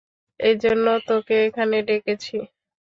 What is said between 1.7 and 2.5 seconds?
ডেকেছি।